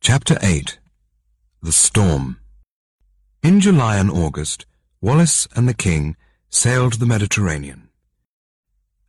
Chapter 0.00 0.38
8 0.40 0.78
The 1.62 1.72
Storm 1.72 2.38
In 3.42 3.60
July 3.60 3.98
and 3.98 4.10
August, 4.10 4.64
Wallis 5.02 5.46
and 5.54 5.68
the 5.68 5.74
King 5.74 6.16
sailed 6.48 6.94
the 6.94 7.04
Mediterranean. 7.04 7.90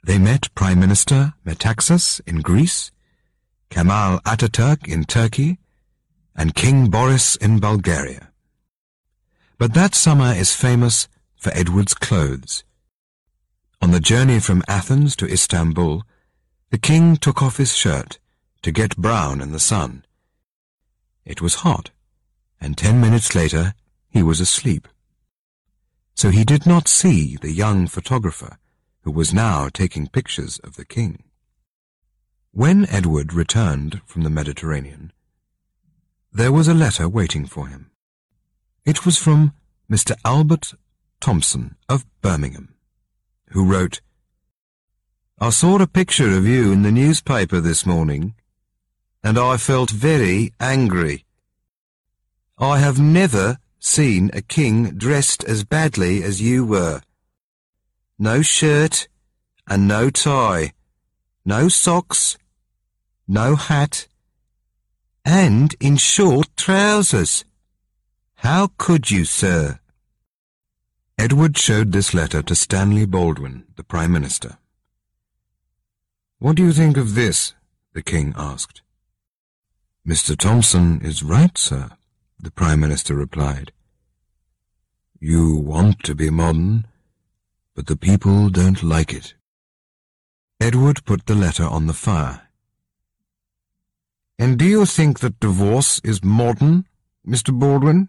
They 0.04 0.18
met 0.18 0.54
Prime 0.56 0.80
Minister 0.80 1.36
Metaxas 1.46 2.20
in 2.28 2.42
Greece, 2.42 2.92
Kemal 3.70 4.20
Ataturk 4.26 4.90
in 4.90 5.06
Turkey, 5.06 5.60
and 6.36 6.56
King 6.56 6.90
Boris 6.90 7.38
in 7.38 7.60
Bulgaria. 7.60 8.32
But 9.58 9.74
that 9.76 9.96
summer 9.96 10.34
is 10.34 10.54
famous 10.54 11.08
for 11.38 11.52
Edward's 11.54 11.94
clothes. 11.94 12.66
On 13.82 13.92
the 13.92 14.02
journey 14.02 14.40
from 14.42 14.64
Athens 14.68 15.16
to 15.18 15.32
Istanbul, 15.32 16.04
the 16.72 16.80
king 16.80 17.16
took 17.16 17.42
off 17.42 17.58
his 17.58 17.74
shirt 17.74 18.20
to 18.64 18.72
get 18.72 18.98
brown 18.98 19.40
in 19.40 19.52
the 19.52 19.60
sun. 19.60 20.04
It 21.30 21.44
was 21.44 21.62
hot, 21.62 21.92
and 22.60 22.76
ten 22.76 23.00
minutes 23.00 23.36
later 23.36 23.76
he 24.10 24.24
was 24.24 24.40
asleep. 24.40 24.88
So 26.16 26.32
he 26.32 26.44
did 26.44 26.66
not 26.66 26.88
see 26.88 27.38
the 27.38 27.52
young 27.52 27.86
photographer 27.86 28.58
who 29.04 29.12
was 29.12 29.32
now 29.32 29.70
taking 29.70 30.08
pictures 30.08 30.58
of 30.64 30.76
the 30.76 30.86
king. 30.86 31.24
When 32.52 32.90
Edward 32.90 33.32
returned 33.32 34.02
from 34.08 34.24
the 34.24 34.32
Mediterranean, 34.32 35.14
there 36.34 36.52
was 36.52 36.68
a 36.68 36.74
letter 36.74 37.08
waiting 37.08 37.46
for 37.46 37.68
him. 37.68 37.92
It 38.84 39.06
was 39.06 39.20
from 39.20 39.54
Mr. 39.88 40.16
Albert 40.26 40.74
Thompson 41.22 41.76
of 41.88 42.08
Birmingham, 42.22 42.74
who 43.52 43.72
wrote, 43.72 44.02
I 45.38 45.52
saw 45.52 45.80
a 45.80 45.86
picture 45.86 46.36
of 46.36 46.48
you 46.48 46.72
in 46.72 46.82
the 46.82 46.92
newspaper 46.92 47.60
this 47.60 47.86
morning, 47.86 48.34
and 49.24 49.38
I 49.38 49.58
felt 49.58 49.90
very 49.90 50.54
angry. 50.60 51.26
I 52.58 52.80
have 52.80 53.00
never 53.00 53.58
seen 53.80 54.30
a 54.34 54.42
king 54.42 54.92
dressed 54.98 55.44
as 55.44 55.64
badly 55.64 56.24
as 56.24 56.42
you 56.42 56.66
were. 56.66 57.02
No 58.18 58.42
shirt 58.42 59.08
and 59.68 59.88
no 59.88 60.10
tie, 60.10 60.74
no 61.46 61.70
socks, 61.70 62.38
no 63.28 63.56
hat, 63.56 64.08
and 65.24 65.76
in 65.80 65.98
short 65.98 66.48
trousers. 66.58 67.46
How 68.36 68.72
could 68.78 69.12
you, 69.12 69.26
sir? 69.26 69.80
Edward 71.18 71.58
showed 71.58 71.92
this 71.92 72.14
letter 72.14 72.42
to 72.42 72.56
Stanley 72.56 73.06
Baldwin, 73.06 73.66
the 73.76 73.84
Prime 73.84 74.12
Minister. 74.12 74.58
What 76.40 76.56
do 76.56 76.64
you 76.64 76.72
think 76.72 76.96
of 76.98 77.16
this? 77.16 77.54
the 77.94 78.02
king 78.02 78.34
asked. 78.38 78.82
Mr. 80.08 80.38
Thompson 80.38 81.02
is 81.04 81.24
right, 81.24 81.58
sir, 81.58 81.92
the 82.40 82.52
Prime 82.52 82.80
Minister 82.80 83.16
replied. 83.16 83.72
You 85.20 85.58
want 85.58 86.04
to 86.04 86.16
be 86.16 86.30
modern, 86.30 86.88
but 87.76 87.88
the 87.88 87.98
people 87.98 88.50
don't 88.50 88.82
like 88.82 89.14
it. 89.14 89.36
Edward 90.62 91.06
put 91.06 91.26
the 91.26 91.36
letter 91.36 91.66
on 91.66 91.88
the 91.88 91.94
fire. 91.94 92.42
And 94.38 94.58
do 94.58 94.66
you 94.66 94.86
think 94.86 95.20
that 95.20 95.40
divorce 95.40 96.00
is 96.04 96.24
modern, 96.24 96.86
Mr. 97.28 97.58
Baldwin? 97.58 98.08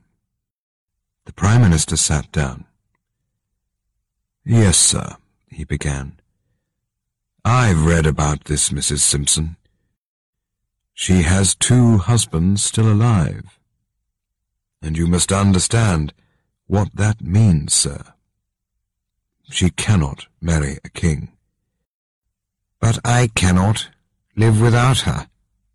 The 1.25 1.33
Prime 1.33 1.63
Minister 1.63 1.97
sat 1.97 2.31
down. 2.31 2.67
Yes, 4.45 4.79
sir, 4.79 5.17
he 5.49 5.65
began. 5.65 6.21
I've 7.45 7.85
read 7.85 8.07
about 8.07 8.45
this 8.45 8.71
Mrs. 8.71 9.01
Simpson. 9.01 9.57
She 11.11 11.23
has 11.23 11.57
two 11.57 11.99
husbands 11.99 12.63
still 12.63 12.89
alive. 12.89 13.59
And 14.81 14.97
you 14.97 15.09
must 15.09 15.33
understand 15.33 16.13
what 16.69 16.95
that 16.95 17.21
means, 17.21 17.75
sir. 17.75 18.05
She 19.51 19.71
cannot 19.71 20.29
marry 20.41 20.79
a 20.85 20.89
king. 20.89 21.33
But 22.79 23.01
I 23.05 23.29
cannot 23.35 23.89
live 24.37 24.61
without 24.61 25.01
her, 25.01 25.27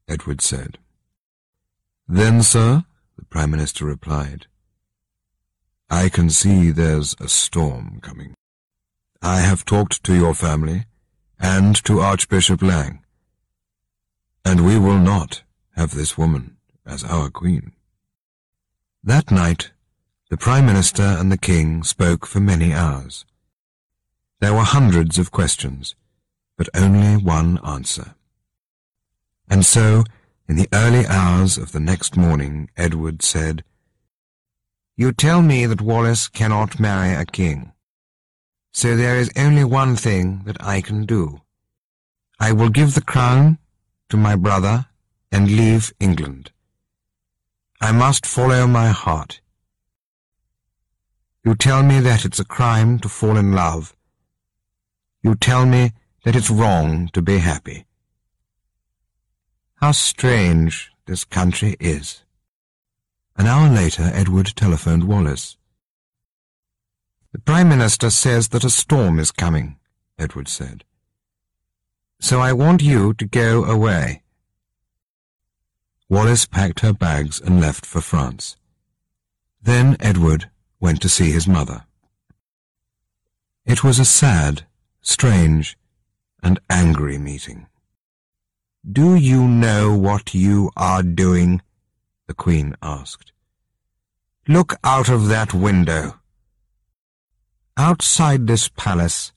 Edward 0.07 0.39
said. 0.39 0.77
Then, 2.07 2.41
sir, 2.41 2.85
the 3.17 3.25
Prime 3.25 3.51
Minister 3.51 3.83
replied, 3.83 4.45
I 5.89 6.07
can 6.07 6.29
see 6.29 6.71
there's 6.71 7.13
a 7.19 7.27
storm 7.27 7.99
coming. 8.01 8.35
I 9.21 9.41
have 9.41 9.65
talked 9.65 10.01
to 10.05 10.15
your 10.15 10.33
family, 10.33 10.85
and 11.37 11.75
to 11.83 11.99
Archbishop 11.99 12.61
Lang. 12.61 13.04
And 14.45 14.63
we 14.63 14.77
will 14.77 14.99
not 14.99 15.41
have 15.75 15.95
this 15.95 16.17
woman 16.17 16.57
as 16.85 17.03
our 17.03 17.31
queen. 17.31 17.71
That 19.03 19.31
night, 19.31 19.71
the 20.29 20.37
Prime 20.37 20.67
Minister 20.67 21.03
and 21.03 21.31
the 21.31 21.37
King 21.37 21.83
spoke 21.83 22.27
for 22.27 22.39
many 22.39 22.71
hours. 22.71 23.25
There 24.39 24.53
were 24.53 24.61
hundreds 24.61 25.17
of 25.17 25.31
questions, 25.31 25.95
but 26.57 26.69
only 26.75 27.17
one 27.17 27.59
answer. 27.65 28.13
And 29.49 29.65
so, 29.65 30.03
in 30.47 30.57
the 30.57 30.69
early 30.71 31.07
hours 31.07 31.57
of 31.57 31.71
the 31.71 31.79
next 31.79 32.15
morning, 32.15 32.69
Edward 32.77 33.23
said, 33.23 33.63
You 34.95 35.11
tell 35.11 35.41
me 35.41 35.65
that 35.65 35.81
Wallis 35.81 36.27
cannot 36.27 36.79
marry 36.79 37.15
a 37.15 37.25
king. 37.25 37.71
So 38.71 38.95
there 38.95 39.17
is 39.17 39.31
only 39.35 39.63
one 39.63 39.95
thing 39.95 40.43
that 40.45 40.57
I 40.59 40.81
can 40.81 41.05
do. 41.05 41.41
I 42.39 42.51
will 42.51 42.69
give 42.69 42.93
the 42.93 43.01
crown 43.01 43.57
to 44.09 44.17
my 44.17 44.35
brother 44.35 44.85
and 45.31 45.55
leave 45.55 45.93
England. 45.99 46.51
I 47.81 47.91
must 47.91 48.25
follow 48.25 48.67
my 48.67 48.89
heart. 48.89 49.41
You 51.43 51.55
tell 51.55 51.83
me 51.83 51.99
that 51.99 52.25
it's 52.25 52.39
a 52.39 52.45
crime 52.45 52.99
to 52.99 53.09
fall 53.09 53.37
in 53.37 53.51
love. 53.51 53.95
You 55.21 55.35
tell 55.35 55.65
me 55.65 55.91
that 56.23 56.35
it's 56.35 56.49
wrong 56.49 57.09
to 57.13 57.21
be 57.21 57.37
happy. 57.37 57.85
How 59.75 59.91
strange 59.91 60.91
this 61.05 61.23
country 61.23 61.75
is. 61.79 62.23
An 63.37 63.45
hour 63.45 63.69
later, 63.69 64.09
Edward 64.13 64.53
telephoned 64.55 65.03
Wallis. 65.03 65.57
The 67.33 67.39
Prime 67.39 67.67
Minister 67.67 68.09
says 68.09 68.47
that 68.49 68.63
a 68.63 68.69
storm 68.69 69.19
is 69.19 69.31
coming, 69.31 69.77
Edward 70.17 70.47
said. 70.47 70.85
So 72.19 72.39
I 72.39 72.53
want 72.53 72.81
you 72.81 73.13
to 73.15 73.25
go 73.25 73.65
away. 73.65 74.23
Wallis 76.09 76.45
packed 76.45 76.81
her 76.81 76.93
bags 76.93 77.39
and 77.41 77.59
left 77.59 77.85
for 77.85 78.01
France. 78.01 78.57
Then 79.61 79.97
Edward 79.99 80.49
went 80.79 81.01
to 81.01 81.09
see 81.09 81.31
his 81.31 81.47
mother. 81.47 81.85
It 83.65 83.83
was 83.83 83.97
a 83.97 84.05
sad, 84.05 84.65
strange, 85.01 85.77
and 86.43 86.59
angry 86.69 87.17
meeting. 87.17 87.65
Do 88.89 89.15
you 89.15 89.47
know 89.47 89.97
what 89.97 90.35
you 90.35 90.71
are 90.77 91.01
doing? 91.01 91.63
the 92.27 92.35
Queen 92.35 92.75
asked. 92.81 93.31
Look 94.47 94.75
out 94.83 95.09
of 95.09 95.27
that 95.27 95.55
window. 95.55 96.19
Outside 97.77 98.45
this 98.45 98.69
palace, 98.69 99.33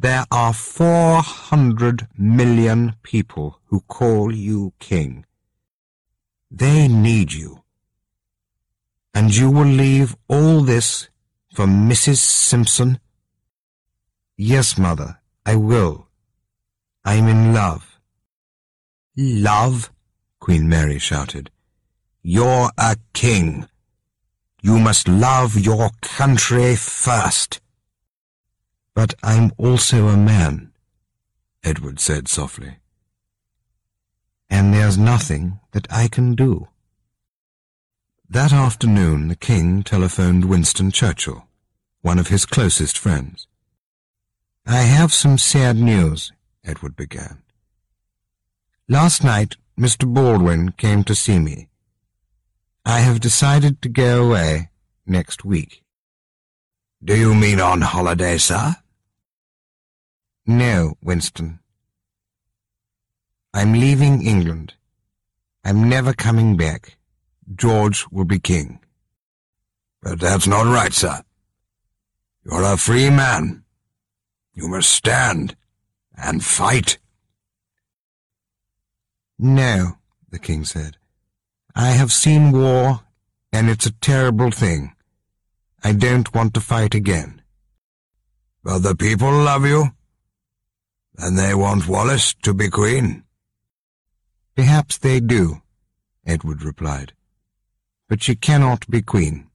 there 0.00 0.24
are 0.30 0.54
four 0.54 1.20
hundred 1.20 2.08
million 2.16 2.94
people 3.02 3.60
who 3.66 3.80
call 3.80 4.34
you 4.34 4.72
king. 4.78 5.26
They 6.50 6.88
need 6.88 7.34
you. 7.34 7.62
And 9.12 9.36
you 9.36 9.50
will 9.50 9.66
leave 9.66 10.16
all 10.26 10.62
this 10.62 11.10
for 11.52 11.66
Mrs. 11.66 12.16
Simpson? 12.16 12.98
Yes, 14.38 14.78
mother, 14.78 15.20
I 15.44 15.56
will. 15.56 16.08
I'm 17.04 17.28
in 17.28 17.52
love. 17.52 18.00
Love? 19.18 19.92
Queen 20.38 20.66
Mary 20.66 20.98
shouted. 20.98 21.50
You're 22.22 22.70
a 22.78 22.96
king. 23.12 23.68
You 24.62 24.78
must 24.78 25.08
love 25.08 25.58
your 25.58 25.90
country 26.00 26.74
first. 26.76 27.60
But 28.94 29.14
I'm 29.22 29.52
also 29.56 30.08
a 30.08 30.16
man, 30.16 30.72
Edward 31.62 32.00
said 32.00 32.28
softly. 32.28 32.76
And 34.48 34.74
there's 34.74 34.98
nothing 34.98 35.60
that 35.72 35.86
I 35.90 36.08
can 36.08 36.34
do. 36.34 36.68
That 38.28 38.52
afternoon 38.52 39.28
the 39.28 39.36
king 39.36 39.82
telephoned 39.82 40.44
Winston 40.44 40.90
Churchill, 40.90 41.46
one 42.02 42.18
of 42.18 42.28
his 42.28 42.46
closest 42.46 42.96
friends. 42.98 43.46
I 44.66 44.82
have 44.82 45.12
some 45.12 45.38
sad 45.38 45.76
news, 45.76 46.32
Edward 46.64 46.96
began. 46.96 47.42
Last 48.88 49.24
night 49.24 49.56
Mr. 49.78 50.12
Baldwin 50.12 50.72
came 50.72 51.04
to 51.04 51.14
see 51.14 51.38
me. 51.38 51.68
I 52.84 53.00
have 53.00 53.20
decided 53.20 53.80
to 53.82 53.88
go 53.88 54.26
away 54.26 54.70
next 55.06 55.44
week. 55.44 55.82
Do 57.02 57.16
you 57.16 57.34
mean 57.34 57.60
on 57.60 57.80
holiday, 57.80 58.36
sir? 58.36 58.76
No, 60.50 60.94
Winston. 61.00 61.60
I'm 63.54 63.72
leaving 63.72 64.26
England. 64.26 64.74
I'm 65.64 65.88
never 65.88 66.12
coming 66.12 66.56
back. 66.56 66.96
George 67.54 68.04
will 68.10 68.24
be 68.24 68.40
king. 68.40 68.80
But 70.02 70.18
that's 70.18 70.48
not 70.48 70.66
right, 70.66 70.92
sir. 70.92 71.22
You're 72.44 72.64
a 72.64 72.76
free 72.76 73.10
man. 73.10 73.62
You 74.52 74.66
must 74.66 74.90
stand 74.90 75.54
and 76.16 76.44
fight. 76.44 76.98
No, 79.38 79.98
the 80.30 80.40
king 80.40 80.64
said. 80.64 80.96
I 81.76 81.90
have 81.90 82.10
seen 82.10 82.50
war, 82.50 83.02
and 83.52 83.70
it's 83.70 83.86
a 83.86 83.92
terrible 83.92 84.50
thing. 84.50 84.96
I 85.84 85.92
don't 85.92 86.34
want 86.34 86.54
to 86.54 86.60
fight 86.60 86.96
again. 86.96 87.40
But 88.64 88.80
the 88.80 88.96
people 88.96 89.30
love 89.30 89.64
you, 89.64 89.92
and 91.20 91.38
they 91.38 91.54
want 91.54 91.86
Wallis 91.86 92.34
to 92.42 92.54
be 92.54 92.68
queen. 92.68 93.24
Perhaps 94.56 94.98
they 94.98 95.20
do, 95.20 95.62
Edward 96.26 96.62
replied. 96.62 97.12
But 98.08 98.22
she 98.22 98.34
cannot 98.34 98.88
be 98.90 99.02
queen. 99.02 99.48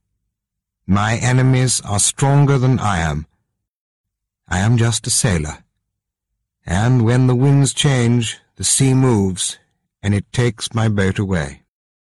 My 0.86 1.16
enemies 1.16 1.80
are 1.82 1.98
stronger 1.98 2.58
than 2.58 2.78
I 2.78 2.98
am. 2.98 3.26
I 4.48 4.60
am 4.60 4.76
just 4.76 5.06
a 5.06 5.10
sailor. 5.10 5.64
And 6.64 7.04
when 7.04 7.26
the 7.26 7.34
winds 7.34 7.74
change, 7.74 8.38
the 8.56 8.64
sea 8.64 8.94
moves, 8.94 9.58
and 10.02 10.14
it 10.14 10.32
takes 10.32 10.74
my 10.74 10.88
boat 10.88 11.18
away. 11.18 11.65